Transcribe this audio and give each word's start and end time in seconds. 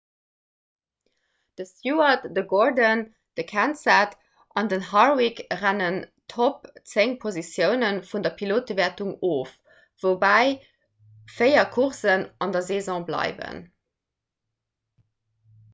de 1.59 1.65
stewart 1.71 2.23
de 2.37 2.43
gordon 2.53 3.01
de 3.39 3.43
kenseth 3.51 4.15
an 4.61 4.71
den 4.71 4.87
harwick 4.93 5.41
rënnen 5.61 5.99
d'topp 6.33 6.65
zéng 6.95 7.13
positioune 7.27 7.93
vun 8.13 8.25
der 8.29 8.35
pilotewäertung 8.43 9.13
of 9.35 9.53
woubäi 10.07 10.51
véier 11.39 11.69
coursen 11.79 12.27
an 12.47 12.57
der 12.61 12.67
saison 12.73 13.09
bleiwen 13.11 13.65